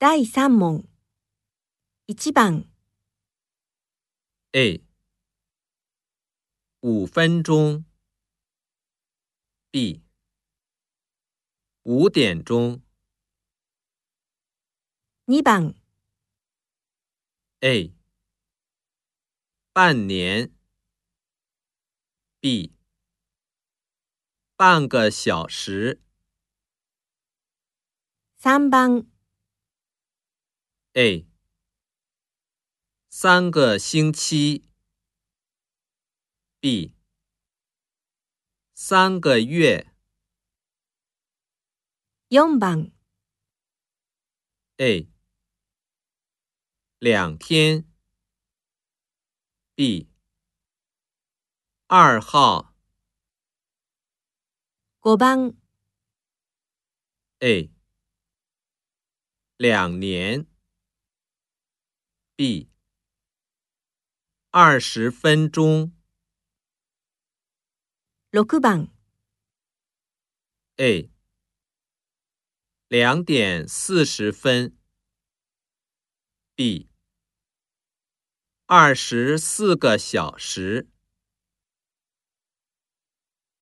[0.00, 0.86] 第3問。
[2.06, 2.64] 1番。
[4.54, 4.80] A。
[6.80, 7.84] 5分钟。
[9.70, 10.00] B。
[11.84, 12.80] 5点钟。
[15.26, 15.74] 2番。
[17.60, 17.92] A。
[19.74, 20.50] 半年。
[22.40, 22.72] B。
[24.56, 26.00] 半个小时。
[28.40, 29.06] 3番。
[30.94, 31.24] A，
[33.10, 34.66] 三个星期。
[36.58, 36.96] B，
[38.74, 39.94] 三个月。
[42.30, 42.90] 四番。
[44.78, 45.08] A，
[46.98, 47.86] 两天。
[49.76, 50.08] B，
[51.86, 52.74] 二号。
[55.04, 55.54] 五番。
[57.38, 57.70] A，
[59.58, 60.48] 两年。
[62.40, 62.70] B，
[64.50, 65.92] 二十分钟。
[68.30, 68.88] 六番。
[70.76, 71.10] A，
[72.88, 74.74] 两点四十分。
[76.54, 76.88] B，
[78.64, 80.89] 二十四个小时。